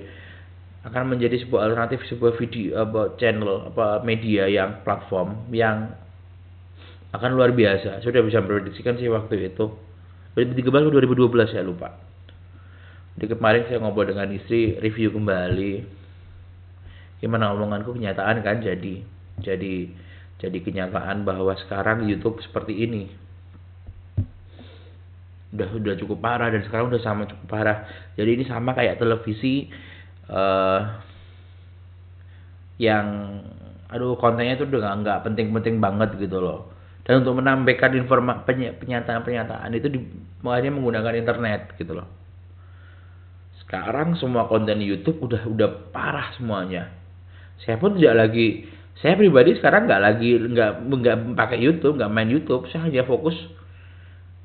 Akan 0.82 1.14
menjadi 1.14 1.38
sebuah 1.46 1.70
alternatif 1.70 2.02
sebuah 2.10 2.42
video 2.42 2.82
about 2.82 3.22
channel 3.22 3.70
apa 3.70 4.02
media 4.02 4.50
yang 4.50 4.82
platform 4.82 5.54
yang 5.54 5.94
akan 7.14 7.38
luar 7.38 7.54
biasa. 7.54 8.02
Sudah 8.02 8.24
bisa 8.26 8.42
memprediksikan 8.42 8.98
sih 8.98 9.12
waktu 9.12 9.52
itu. 9.54 9.66
2013 10.34 10.88
atau 10.88 10.92
2012 10.96 11.52
saya 11.52 11.64
lupa. 11.68 11.92
Di 13.20 13.28
kemarin 13.28 13.68
saya 13.68 13.84
ngobrol 13.84 14.08
dengan 14.08 14.32
istri 14.32 14.80
review 14.80 15.12
kembali 15.12 16.01
gimana 17.22 17.54
omonganku? 17.54 17.94
Kenyataan 17.94 18.42
kan 18.42 18.60
jadi 18.60 19.06
jadi 19.40 19.74
jadi 20.42 20.58
kenyataan 20.58 21.22
bahwa 21.22 21.54
sekarang 21.54 22.10
YouTube 22.10 22.42
seperti 22.42 22.82
ini. 22.82 23.04
Udah 25.54 25.70
udah 25.78 25.94
cukup 26.02 26.18
parah 26.18 26.50
dan 26.50 26.66
sekarang 26.66 26.90
udah 26.90 27.02
sama 27.06 27.30
cukup 27.30 27.48
parah. 27.48 27.86
Jadi 28.18 28.42
ini 28.42 28.44
sama 28.50 28.74
kayak 28.74 28.98
televisi 28.98 29.70
uh, 30.34 30.98
yang 32.82 33.38
aduh 33.92 34.18
kontennya 34.18 34.58
itu 34.58 34.66
udah 34.66 34.98
nggak 34.98 35.22
penting-penting 35.30 35.78
banget 35.78 36.18
gitu 36.18 36.42
loh. 36.42 36.74
Dan 37.06 37.22
untuk 37.22 37.38
menampilkan 37.38 37.98
informasi 37.98 38.46
pernyataan-pernyataan 38.78 39.70
itu 39.78 39.88
makanya 40.42 40.72
menggunakan 40.74 41.14
internet 41.18 41.62
gitu 41.78 41.98
loh. 41.98 42.08
Sekarang 43.62 44.18
semua 44.18 44.50
konten 44.50 44.82
YouTube 44.82 45.22
udah 45.22 45.46
udah 45.46 45.70
parah 45.94 46.34
semuanya 46.38 47.01
saya 47.66 47.78
pun 47.78 47.98
tidak 47.98 48.28
lagi 48.28 48.66
saya 49.02 49.18
pribadi 49.18 49.58
sekarang 49.58 49.90
nggak 49.90 50.02
lagi 50.02 50.38
nggak 50.38 50.72
nggak 50.86 51.16
pakai 51.34 51.58
YouTube 51.58 51.98
nggak 51.98 52.12
main 52.14 52.30
YouTube. 52.30 52.70
Saya 52.70 52.86
hanya 52.86 53.02
fokus 53.08 53.34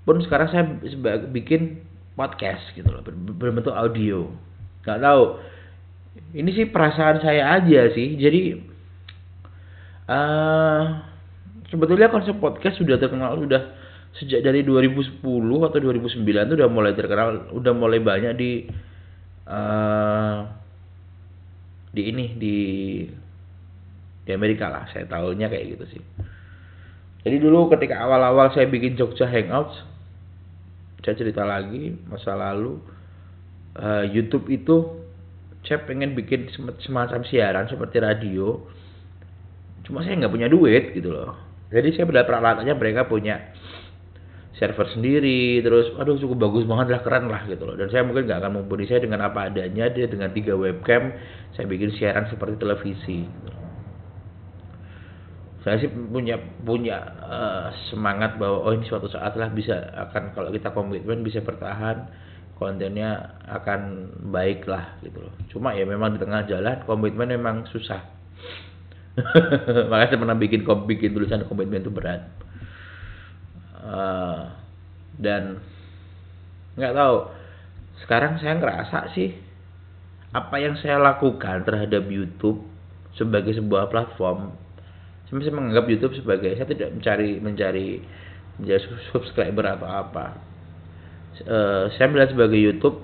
pun 0.09 0.23
sekarang 0.23 0.49
saya 0.49 0.65
bikin 1.29 1.83
podcast 2.17 2.63
gitu 2.73 2.89
loh 2.89 3.05
berbentuk 3.37 3.77
audio. 3.77 4.33
Nggak 4.87 5.01
tahu 5.05 5.23
ini 6.33 6.51
sih 6.57 6.67
perasaan 6.73 7.21
saya 7.21 7.61
aja 7.61 7.93
sih. 7.93 8.17
Jadi 8.17 8.41
uh, 10.09 10.83
sebetulnya 11.69 12.09
konsep 12.09 12.41
podcast 12.41 12.81
sudah 12.81 12.97
terkenal 12.97 13.37
sudah 13.37 13.77
sejak 14.17 14.41
dari 14.41 14.65
2010 14.65 15.21
atau 15.21 15.77
2009 15.77 16.25
itu 16.25 16.55
udah 16.57 16.71
mulai 16.73 16.97
terkenal, 16.97 17.53
udah 17.53 17.73
mulai 17.77 18.01
banyak 18.01 18.33
di 18.41 18.65
uh, 19.45 20.49
di 21.97 22.03
ini 22.13 22.37
di 22.37 22.57
di 24.27 24.31
Amerika 24.35 24.69
lah, 24.69 24.85
saya 24.93 25.09
tahunya 25.09 25.49
kayak 25.49 25.65
gitu 25.73 25.85
sih. 25.97 26.03
Jadi 27.25 27.37
dulu 27.41 27.73
ketika 27.73 28.05
awal-awal 28.05 28.53
saya 28.53 28.69
bikin 28.69 28.95
Jogja 29.01 29.25
Hangouts, 29.25 29.81
saya 31.01 31.17
cerita 31.17 31.43
lagi 31.43 31.97
masa 32.07 32.37
lalu 32.37 32.77
uh, 33.81 34.05
YouTube 34.05 34.53
itu 34.53 35.01
saya 35.65 35.83
pengen 35.89 36.13
bikin 36.13 36.53
semacam 36.85 37.25
siaran 37.27 37.67
seperti 37.67 37.99
radio, 37.99 38.61
cuma 39.87 40.03
saya 40.03 40.19
nggak 40.19 40.35
punya 40.35 40.51
duit 40.51 40.95
gitu 40.95 41.15
loh 41.15 41.47
jadi 41.71 41.89
saya 41.95 42.05
berdapat 42.07 42.31
peralatannya 42.31 42.75
mereka 42.79 43.07
punya 43.11 43.55
server 44.57 44.89
sendiri 44.89 45.61
terus 45.61 45.93
aduh 46.01 46.17
cukup 46.17 46.49
bagus 46.49 46.65
banget 46.65 46.97
lah 46.97 47.01
keren 47.05 47.29
lah 47.29 47.45
gitu 47.45 47.69
loh. 47.69 47.77
Dan 47.77 47.93
saya 47.93 48.03
mungkin 48.09 48.25
nggak 48.25 48.41
akan 48.41 48.53
mumpuni 48.57 48.89
saya 48.89 49.05
dengan 49.05 49.29
apa 49.29 49.53
adanya 49.53 49.93
dia 49.93 50.09
dengan 50.09 50.33
tiga 50.33 50.57
webcam 50.57 51.13
saya 51.53 51.69
bikin 51.69 51.93
siaran 51.97 52.25
seperti 52.33 52.57
televisi 52.61 53.25
gitu. 53.25 53.51
saya 55.61 55.83
sih 55.83 55.91
punya 55.91 56.39
punya 56.63 56.97
uh, 57.27 57.69
semangat 57.91 58.39
bahwa 58.39 58.71
oh 58.71 58.73
ini 58.73 58.87
suatu 58.87 59.11
saat 59.11 59.35
lah 59.35 59.51
bisa 59.51 59.77
akan 60.09 60.31
kalau 60.33 60.49
kita 60.55 60.71
komitmen 60.71 61.27
bisa 61.27 61.43
bertahan 61.43 62.07
kontennya 62.57 63.37
akan 63.51 64.09
baik 64.33 64.65
lah 64.65 64.97
gitu 65.05 65.21
loh. 65.21 65.35
Cuma 65.53 65.77
ya 65.77 65.85
memang 65.85 66.17
di 66.17 66.19
tengah 66.23 66.49
jalan 66.49 66.81
komitmen 66.89 67.29
memang 67.29 67.69
susah. 67.69 68.01
Makanya 69.91 70.09
saya 70.09 70.21
pernah 70.23 70.39
bikin 70.39 70.65
bikin 70.65 71.13
tulisan 71.13 71.45
komitmen 71.45 71.85
itu 71.85 71.93
berat 71.93 72.46
uh, 73.85 74.41
dan 75.21 75.61
nggak 76.77 76.95
tahu. 76.97 77.17
Sekarang 78.05 78.37
saya 78.41 78.61
ngerasa 78.61 79.13
sih 79.17 79.33
apa 80.37 80.57
yang 80.61 80.77
saya 80.81 81.01
lakukan 81.01 81.65
terhadap 81.65 82.05
YouTube 82.13 82.61
sebagai 83.17 83.57
sebuah 83.57 83.89
platform 83.89 84.53
saya 85.27 85.43
masih 85.43 85.55
menganggap 85.59 85.85
YouTube 85.91 86.15
sebagai 86.23 86.55
saya 86.55 86.71
tidak 86.71 86.95
mencari 86.95 87.43
mencari 87.43 87.89
menjadi 88.63 88.87
subscriber 89.11 89.67
atau 89.75 89.89
apa. 89.91 90.27
Uh, 91.43 91.91
saya 91.99 92.07
melihat 92.09 92.31
sebagai 92.33 92.57
YouTube 92.57 93.03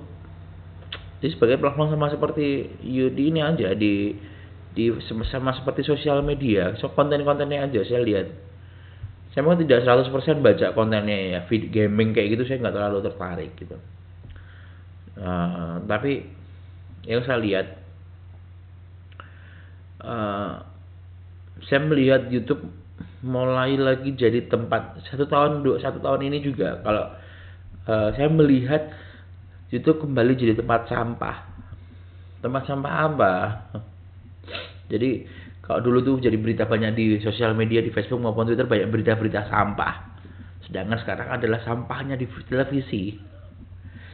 ini 1.19 1.35
sebagai 1.35 1.59
platform 1.59 1.91
sama 1.91 2.09
seperti 2.15 2.71
di 2.87 3.23
ini 3.27 3.43
aja 3.43 3.75
di 3.75 4.15
di 4.73 4.89
sama 5.29 5.53
seperti 5.53 5.85
sosial 5.85 6.25
media 6.25 6.73
so 6.81 6.89
konten-kontennya 6.97 7.69
aja 7.69 7.85
saya 7.85 8.01
lihat 8.01 8.33
saya 9.33 9.43
mau 9.49 9.57
tidak 9.57 9.81
100% 9.89 10.45
baca 10.45 10.67
kontennya 10.77 11.17
ya. 11.17 11.41
Feed 11.49 11.73
gaming 11.73 12.13
kayak 12.13 12.37
gitu 12.37 12.45
saya 12.45 12.61
nggak 12.61 12.77
terlalu 12.77 12.99
tertarik 13.01 13.51
gitu. 13.57 13.77
Uh, 15.17 15.81
tapi 15.89 16.29
yang 17.09 17.25
saya 17.25 17.41
lihat 17.41 17.67
uh, 20.05 20.61
saya 21.65 21.81
melihat 21.85 22.29
YouTube 22.29 22.65
mulai 23.25 23.77
lagi 23.81 24.13
jadi 24.13 24.51
tempat 24.51 25.05
satu 25.09 25.29
tahun 25.29 25.63
dua 25.63 25.79
satu 25.81 26.03
tahun 26.03 26.33
ini 26.33 26.39
juga 26.45 26.81
kalau 26.83 27.13
uh, 27.89 28.09
saya 28.13 28.29
melihat 28.29 28.93
YouTube 29.73 30.05
kembali 30.05 30.37
jadi 30.37 30.55
tempat 30.61 30.93
sampah. 30.93 31.37
Tempat 32.45 32.63
sampah 32.69 32.95
apa? 33.09 33.33
Jadi 34.93 35.25
kalau 35.63 35.79
dulu 35.79 35.99
tuh 36.03 36.15
jadi 36.19 36.35
berita 36.35 36.67
banyak 36.67 36.91
di 36.99 37.05
sosial 37.23 37.55
media 37.55 37.79
di 37.79 37.95
Facebook 37.95 38.19
maupun 38.19 38.51
Twitter 38.51 38.67
banyak 38.67 38.91
berita-berita 38.91 39.47
sampah. 39.47 40.19
Sedangkan 40.67 40.99
sekarang 40.99 41.29
adalah 41.31 41.63
sampahnya 41.63 42.19
di 42.19 42.27
televisi. 42.47 43.31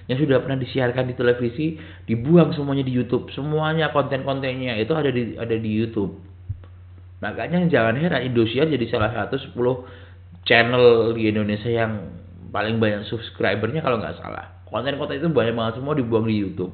yang 0.09 0.17
sudah 0.25 0.41
pernah 0.41 0.57
disiarkan 0.57 1.05
di 1.05 1.13
televisi 1.13 1.77
dibuang 2.09 2.57
semuanya 2.57 2.81
di 2.81 2.97
YouTube. 2.97 3.29
Semuanya 3.37 3.93
konten-kontennya 3.93 4.81
itu 4.81 4.97
ada 4.97 5.13
di 5.13 5.37
ada 5.37 5.53
di 5.53 5.69
YouTube. 5.69 6.17
Makanya 7.21 7.69
jangan 7.69 7.93
heran 8.01 8.25
Indosiar 8.25 8.73
jadi 8.73 8.89
salah 8.89 9.13
satu 9.13 9.37
10 9.37 10.49
channel 10.49 11.13
di 11.13 11.29
Indonesia 11.29 11.69
yang 11.69 12.09
paling 12.49 12.81
banyak 12.81 13.05
subscribernya 13.05 13.85
kalau 13.85 14.01
nggak 14.01 14.17
salah. 14.17 14.65
Konten-konten 14.73 15.21
itu 15.21 15.29
banyak 15.29 15.53
banget 15.53 15.75
semua 15.77 15.93
dibuang 15.93 16.25
di 16.25 16.41
YouTube. 16.41 16.73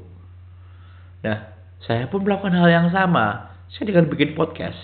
Nah 1.27 1.51
saya 1.83 2.07
pun 2.07 2.23
melakukan 2.23 2.55
hal 2.55 2.71
yang 2.71 2.87
sama 2.87 3.54
saya 3.73 3.89
dengan 3.89 4.05
bikin 4.11 4.37
podcast. 4.37 4.77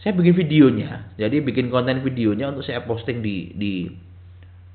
Saya 0.00 0.16
bikin 0.16 0.32
videonya. 0.32 1.12
Jadi 1.20 1.44
bikin 1.44 1.68
konten 1.68 2.00
videonya 2.00 2.50
untuk 2.50 2.64
saya 2.64 2.82
posting 2.82 3.20
di 3.20 3.52
di 3.54 3.72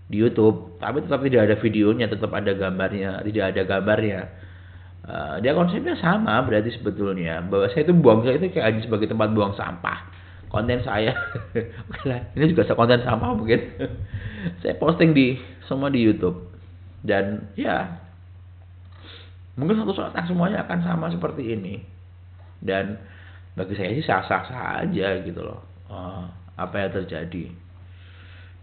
di 0.05 0.15
YouTube. 0.21 0.77
Tapi 0.77 1.01
tetap 1.01 1.25
tidak 1.25 1.41
ada 1.49 1.55
videonya 1.57 2.05
tetap 2.07 2.31
ada 2.31 2.53
gambarnya 2.53 3.25
tidak 3.25 3.43
ada 3.55 3.61
gambarnya. 3.65 4.21
Uh, 5.05 5.37
dia 5.37 5.53
konsepnya 5.53 5.97
sama 5.97 6.41
berarti 6.45 6.73
sebetulnya. 6.77 7.41
Bahwa 7.45 7.69
saya 7.73 7.85
itu 7.85 7.93
buang 7.93 8.25
saya 8.25 8.37
itu 8.41 8.53
kayak 8.53 8.85
sebagai 8.85 9.09
tempat 9.09 9.33
buang 9.33 9.53
sampah. 9.57 10.13
Konten 10.49 10.81
saya. 10.85 11.13
Ini 12.37 12.45
juga 12.53 12.69
konten 12.77 13.01
sampah 13.01 13.33
mungkin. 13.35 13.59
Saya 14.63 14.77
posting 14.79 15.11
di 15.11 15.35
semua 15.67 15.91
di 15.91 15.99
YouTube. 15.99 16.47
Dan 17.03 17.49
ya 17.59 18.05
mungkin 19.59 19.83
satu 19.83 19.91
saat 19.91 20.15
semuanya 20.27 20.63
akan 20.63 20.79
sama 20.85 21.07
seperti 21.11 21.55
ini 21.55 21.79
dan 22.65 23.00
bagi 23.55 23.77
saya 23.77 23.95
sih 23.95 24.03
sah-sah 24.03 24.43
saja 24.50 25.24
gitu 25.24 25.39
loh 25.39 25.63
uh, 25.88 26.27
apa 26.60 26.75
yang 26.75 26.91
terjadi. 26.91 27.45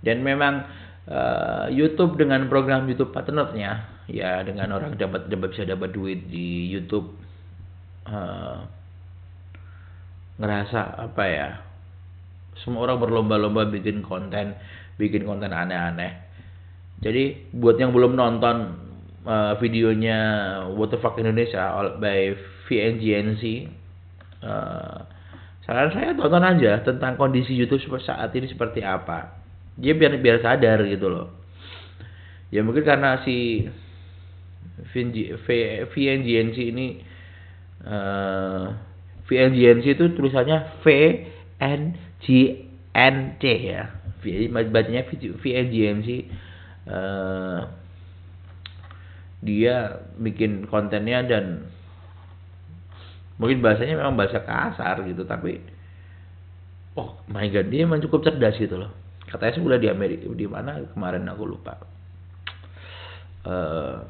Dan 0.02 0.26
memang 0.26 0.66
uh, 1.06 1.66
YouTube 1.71 2.18
dengan 2.18 2.50
program 2.50 2.85
YouTube 2.90 3.14
partnernya 3.14 4.04
ya 4.11 4.42
dengan 4.42 4.75
orang 4.76 4.99
dapat 4.99 5.30
dapat 5.30 5.54
bisa 5.54 5.64
dapat 5.64 5.94
duit 5.94 6.26
di 6.26 6.68
YouTube 6.68 7.14
uh, 8.11 8.66
ngerasa 10.42 10.80
apa 11.06 11.25
ya 11.30 11.49
semua 12.61 12.90
orang 12.90 12.99
berlomba-lomba 13.00 13.71
bikin 13.71 14.02
konten 14.04 14.59
bikin 15.00 15.25
konten 15.25 15.54
aneh-aneh. 15.54 16.12
Jadi 17.02 17.50
buat 17.56 17.80
yang 17.80 17.90
belum 17.90 18.14
nonton 18.14 18.56
uh, 19.26 19.59
videonya 19.59 20.18
What 20.71 20.94
the 20.94 20.99
Fuck 21.02 21.18
Indonesia 21.18 21.75
by 21.99 22.37
VNGNC 22.68 23.42
uh, 24.42 25.06
saran 25.62 25.90
saya 25.94 26.14
tonton 26.18 26.42
aja 26.42 26.82
tentang 26.82 27.14
kondisi 27.14 27.54
YouTube 27.54 27.99
saat 28.02 28.34
ini 28.34 28.50
seperti 28.50 28.82
apa. 28.82 29.38
Dia 29.78 29.96
biar 29.96 30.18
biar 30.18 30.42
sadar 30.42 30.84
gitu 30.84 31.08
loh. 31.08 31.28
Ya 32.52 32.61
mungkin 32.61 32.84
karena 32.84 33.25
si 33.25 33.64
VNGNC 34.92 36.58
ini 36.61 37.00
uh, 37.87 37.90
eh, 37.90 38.66
VNGNC 39.25 39.96
itu 39.96 40.04
tulisannya 40.12 40.84
V 40.84 40.87
N 41.62 41.96
G 42.20 42.26
N 42.92 43.16
C 43.40 43.44
ya. 43.46 43.88
Bacanya 44.22 45.02
VNGNC 45.40 46.08
uh, 46.87 46.92
eh, 46.92 47.61
dia 49.42 49.99
bikin 50.22 50.70
kontennya 50.70 51.26
dan 51.26 51.66
mungkin 53.42 53.58
bahasanya 53.58 53.99
memang 53.99 54.14
bahasa 54.14 54.38
kasar 54.46 55.02
gitu 55.02 55.26
tapi 55.26 55.58
oh 56.94 57.18
my 57.26 57.50
god 57.50 57.66
dia 57.66 57.82
memang 57.82 57.98
cukup 58.07 58.22
cerdas 58.22 58.55
gitu 58.55 58.78
loh. 58.78 58.94
Katanya 59.26 59.52
sih 59.59 59.64
udah 59.64 59.81
di 59.81 59.88
Amerika 59.90 60.28
di 60.31 60.46
mana 60.46 60.78
kemarin 60.92 61.26
aku 61.26 61.42
lupa. 61.48 61.74
Uh, 63.42 64.07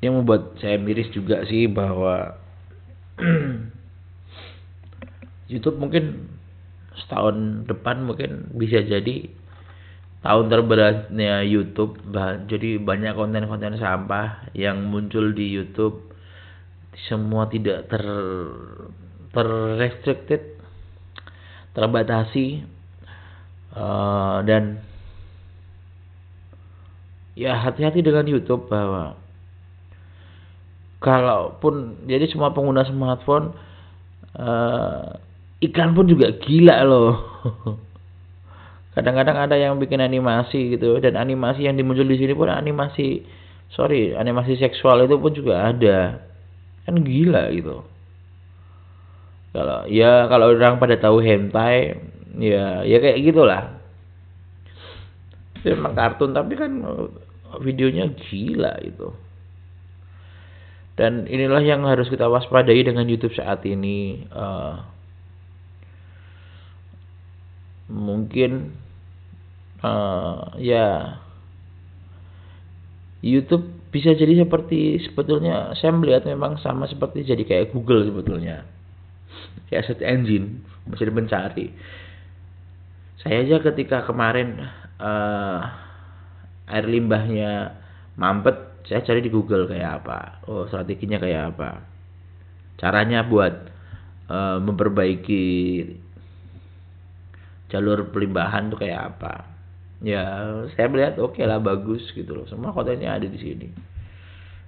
yang 0.00 0.20
membuat 0.20 0.56
saya 0.60 0.80
miris 0.80 1.08
juga 1.12 1.44
sih 1.48 1.68
bahwa 1.68 2.36
YouTube 5.52 5.80
mungkin 5.80 6.28
setahun 6.94 7.68
depan 7.68 8.04
mungkin 8.06 8.52
bisa 8.54 8.84
jadi 8.84 9.28
tahun 10.24 10.48
terberatnya 10.48 11.44
YouTube 11.44 12.00
jadi 12.48 12.80
banyak 12.80 13.12
konten-konten 13.12 13.76
sampah 13.76 14.48
yang 14.56 14.88
muncul 14.88 15.34
di 15.36 15.52
YouTube 15.52 16.13
semua 17.10 17.50
tidak 17.50 17.90
ter 17.90 18.04
terrestricted 19.34 20.54
terbatasi 21.74 22.62
uh, 23.74 24.38
dan 24.46 24.78
ya 27.34 27.58
hati-hati 27.58 27.98
dengan 27.98 28.30
YouTube 28.30 28.70
bahwa 28.70 29.18
kalaupun 31.02 32.06
jadi 32.06 32.30
semua 32.30 32.54
pengguna 32.54 32.86
smartphone 32.86 33.52
uh, 34.38 35.18
iklan 35.58 35.92
pun 35.92 36.06
juga 36.06 36.30
gila 36.38 36.86
loh. 36.86 37.14
Kadang-kadang 38.94 39.50
ada 39.50 39.58
yang 39.58 39.82
bikin 39.82 39.98
animasi 39.98 40.78
gitu 40.78 41.02
dan 41.02 41.18
animasi 41.18 41.66
yang 41.66 41.74
dimuncul 41.74 42.06
di 42.06 42.14
sini 42.14 42.30
pun 42.30 42.46
animasi 42.46 43.26
sorry 43.74 44.14
animasi 44.14 44.54
seksual 44.54 45.02
itu 45.02 45.18
pun 45.18 45.34
juga 45.34 45.74
ada 45.74 46.22
kan 46.84 46.94
gila 47.00 47.50
gitu. 47.52 47.84
Kalau 49.54 49.86
ya 49.86 50.26
kalau 50.30 50.54
orang 50.54 50.78
pada 50.78 50.98
tahu 51.00 51.18
hentai 51.24 51.98
ya 52.38 52.84
ya 52.86 52.96
kayak 53.02 53.18
gitulah. 53.24 53.76
Itu 55.60 55.74
memang 55.74 55.96
kartun 55.96 56.36
tapi 56.36 56.54
kan 56.54 56.72
videonya 57.62 58.10
gila 58.14 58.78
itu 58.82 59.14
dan 60.94 61.26
inilah 61.26 61.62
yang 61.62 61.82
harus 61.82 62.06
kita 62.06 62.30
waspadai 62.30 62.86
dengan 62.86 63.10
YouTube 63.10 63.34
saat 63.34 63.66
ini 63.66 64.22
uh, 64.30 64.78
mungkin 67.90 68.78
uh, 69.82 70.54
ya 70.62 71.18
YouTube 73.26 73.73
bisa 73.94 74.10
jadi 74.10 74.42
seperti 74.42 74.98
sebetulnya 75.06 75.70
saya 75.78 75.94
melihat 75.94 76.26
memang 76.26 76.58
sama 76.58 76.90
seperti 76.90 77.22
jadi 77.22 77.46
kayak 77.46 77.70
Google 77.70 78.02
sebetulnya. 78.02 78.66
Kayak 79.70 79.86
search 79.86 80.02
engine 80.02 80.66
bisa 80.90 81.06
mencari. 81.14 81.70
Saya 83.22 83.46
aja 83.46 83.62
ketika 83.62 84.02
kemarin 84.02 84.58
uh, 84.98 85.58
air 86.66 86.90
limbahnya 86.90 87.78
mampet 88.18 88.82
saya 88.82 89.06
cari 89.06 89.22
di 89.22 89.30
Google 89.30 89.70
kayak 89.70 90.02
apa. 90.02 90.42
Oh 90.50 90.66
strateginya 90.66 91.22
kayak 91.22 91.54
apa. 91.54 91.86
Caranya 92.82 93.22
buat 93.22 93.54
uh, 94.26 94.58
memperbaiki 94.58 95.46
jalur 97.70 98.10
pelimbahan 98.10 98.74
tuh 98.74 98.82
kayak 98.82 99.14
apa 99.14 99.53
ya 100.04 100.22
saya 100.76 100.86
melihat 100.92 101.16
oke 101.16 101.40
okay 101.40 101.48
lah 101.48 101.58
bagus 101.58 102.04
gitu 102.12 102.36
loh. 102.36 102.44
Semua 102.46 102.76
kontennya 102.76 103.16
ada 103.16 103.24
di 103.24 103.38
sini. 103.40 103.68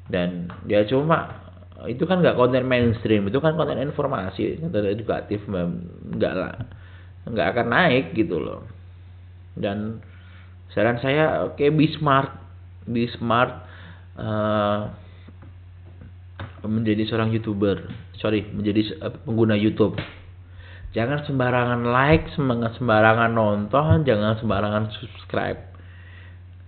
Dan 0.09 0.49
ya 0.65 0.83
cuma 0.89 1.45
itu 1.85 2.09
kan 2.09 2.25
nggak 2.25 2.41
konten 2.41 2.65
mainstream 2.65 3.29
itu 3.29 3.37
kan 3.37 3.53
konten 3.53 3.77
informasi 3.77 4.65
konten 4.65 4.89
edukatif 4.89 5.45
nggak 5.45 6.35
lah 6.35 6.57
nggak 7.29 7.49
akan 7.53 7.67
naik 7.69 8.17
gitu 8.17 8.41
loh. 8.41 8.65
Dan 9.53 10.01
saran 10.73 10.97
saya 11.05 11.45
oke 11.45 11.61
okay, 11.61 11.69
be 11.69 11.93
smart 12.01 12.33
be 12.89 13.05
smart 13.21 13.53
uh, 14.17 14.89
menjadi 16.65 17.05
seorang 17.13 17.29
youtuber. 17.31 17.93
Sorry 18.17 18.49
menjadi 18.49 18.97
pengguna 19.29 19.53
YouTube 19.53 20.01
Jangan 20.93 21.27
sembarangan 21.27 21.81
like, 21.87 22.31
sembarangan 22.79 23.31
nonton, 23.35 24.07
jangan 24.07 24.39
sembarangan 24.41 24.93
subscribe. 24.97 25.61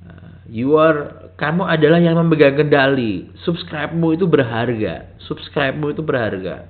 Uh, 0.05 0.35
you 0.49 0.77
are, 0.77 1.31
kamu 1.37 1.65
adalah 1.65 2.01
yang 2.01 2.17
memegang 2.19 2.57
kendali. 2.57 3.31
Subscribe-mu 3.45 4.17
itu 4.17 4.29
berharga. 4.29 5.15
Subscribe-mu 5.27 5.93
itu 5.93 6.03
berharga. 6.05 6.69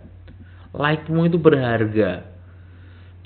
Like-mu 0.74 1.26
itu 1.26 1.38
berharga. 1.40 2.26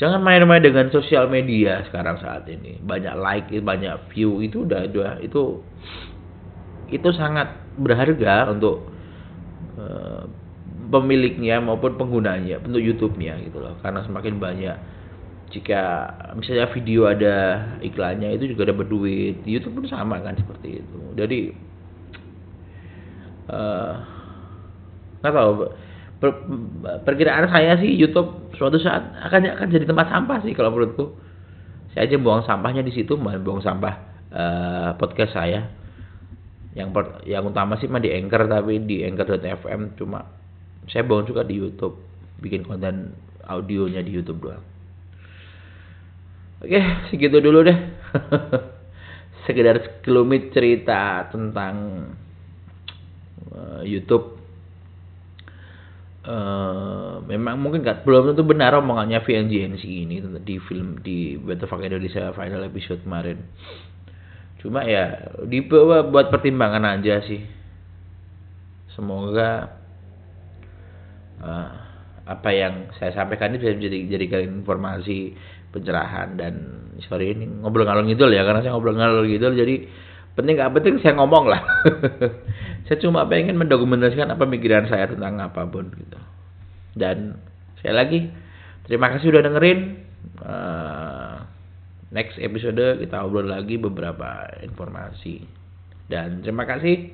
Jangan 0.00 0.24
main-main 0.24 0.64
dengan 0.64 0.88
sosial 0.88 1.28
media 1.28 1.84
sekarang 1.86 2.18
saat 2.18 2.48
ini. 2.48 2.80
Banyak 2.80 3.14
like, 3.20 3.48
banyak 3.52 4.10
view 4.10 4.40
itu 4.40 4.64
udah, 4.64 4.88
udah 4.88 5.12
itu 5.20 5.60
itu 6.92 7.08
sangat 7.16 7.48
berharga 7.80 8.52
untuk 8.52 8.84
uh, 9.80 10.28
pemiliknya 10.92 11.56
maupun 11.64 11.96
penggunanya 11.96 12.60
untuk 12.60 12.84
YouTube-nya 12.84 13.40
gitu 13.48 13.64
loh. 13.64 13.80
Karena 13.80 14.04
semakin 14.04 14.36
banyak 14.36 14.76
jika 15.52 16.08
misalnya 16.36 16.68
video 16.72 17.08
ada 17.08 17.36
iklannya 17.80 18.36
itu 18.36 18.52
juga 18.52 18.68
dapat 18.72 18.92
duit. 18.92 19.40
YouTube 19.44 19.80
pun 19.80 19.88
sama 19.88 20.20
kan 20.20 20.36
seperti 20.36 20.84
itu. 20.84 20.98
Jadi 21.16 21.38
uh, 23.48 23.94
nggak 25.24 25.32
tahu. 25.32 25.52
Per, 26.22 26.30
perkiraan 27.02 27.50
saya 27.50 27.74
sih 27.82 27.98
YouTube 27.98 28.54
suatu 28.54 28.78
saat 28.78 29.02
akan 29.26 29.58
akan 29.58 29.66
jadi 29.74 29.88
tempat 29.88 30.06
sampah 30.12 30.38
sih 30.44 30.52
kalau 30.52 30.70
menurutku. 30.70 31.18
Saya 31.92 32.08
aja 32.08 32.16
buang 32.16 32.40
sampahnya 32.48 32.80
di 32.80 32.92
situ 32.94 33.20
buang 33.20 33.60
sampah 33.60 33.94
uh, 34.32 34.90
podcast 34.96 35.36
saya. 35.36 35.68
Yang 36.72 36.88
per, 36.96 37.04
yang 37.28 37.44
utama 37.44 37.76
sih 37.76 37.84
mah 37.84 38.00
di 38.00 38.08
Anchor 38.08 38.48
tapi 38.48 38.80
di 38.80 39.04
Anchor.fm 39.04 40.00
cuma 40.00 40.41
saya 40.90 41.06
bangun 41.06 41.28
juga 41.30 41.46
di 41.46 41.58
YouTube 41.58 42.00
bikin 42.42 42.66
konten 42.66 43.14
audionya 43.46 44.02
di 44.02 44.10
YouTube 44.10 44.42
doang. 44.42 44.64
Oke 46.62 46.78
segitu 47.10 47.42
dulu 47.42 47.66
deh. 47.66 47.78
Sekedar 49.46 49.82
sekelumit 49.82 50.54
cerita 50.54 51.26
tentang 51.30 52.06
uh, 53.50 53.82
YouTube. 53.82 54.38
Uh, 56.22 57.18
memang 57.26 57.58
mungkin 57.58 57.82
gak, 57.82 58.06
belum 58.06 58.30
tentu 58.30 58.46
benar 58.46 58.78
omongannya 58.78 59.26
VNGNC 59.26 59.82
ini 59.82 60.22
di 60.46 60.54
film 60.62 61.02
di 61.02 61.34
Fuck 61.66 61.82
Indonesia 61.82 62.30
final 62.30 62.62
episode 62.62 63.02
kemarin. 63.02 63.42
Cuma 64.62 64.86
ya 64.86 65.34
dibawa 65.42 66.06
buat 66.06 66.30
pertimbangan 66.30 66.86
aja 66.86 67.26
sih. 67.26 67.42
Semoga 68.94 69.81
uh, 71.42 71.68
apa 72.22 72.50
yang 72.54 72.88
saya 72.96 73.10
sampaikan 73.12 73.50
ini 73.52 73.58
bisa 73.58 73.74
menjadi 73.74 73.98
jadikan 74.14 74.40
informasi 74.62 75.34
pencerahan 75.74 76.38
dan 76.38 76.54
sorry 77.10 77.34
ini 77.34 77.50
ngobrol 77.50 77.82
ngalor 77.82 78.06
ngidul 78.06 78.30
ya 78.30 78.46
karena 78.46 78.62
saya 78.62 78.72
ngobrol 78.78 78.94
ngalor 78.94 79.26
ngidul 79.26 79.58
jadi 79.58 79.74
penting 80.38 80.54
gak 80.56 80.72
penting 80.72 80.94
saya 81.02 81.18
ngomong 81.18 81.50
lah 81.50 81.60
saya 82.86 82.96
cuma 83.02 83.26
pengen 83.26 83.58
mendokumentasikan 83.58 84.30
apa 84.30 84.46
pikiran 84.46 84.86
saya 84.86 85.10
tentang 85.10 85.42
apa 85.42 85.66
pun 85.66 85.90
gitu 85.92 86.18
dan 86.94 87.36
saya 87.82 88.06
lagi 88.06 88.30
terima 88.86 89.10
kasih 89.10 89.34
udah 89.34 89.42
dengerin 89.42 89.80
uh, 90.46 91.42
next 92.12 92.36
episode 92.38 93.00
kita 93.00 93.24
obrol 93.24 93.48
lagi 93.48 93.80
beberapa 93.80 94.46
informasi. 94.60 95.42
Dan 96.06 96.44
terima 96.44 96.68
kasih. 96.68 97.10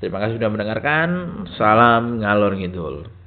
Terima 0.00 0.20
kasih 0.24 0.40
sudah 0.40 0.50
mendengarkan. 0.50 1.08
Salam 1.60 2.24
ngalor 2.24 2.56
ngidul. 2.56 3.25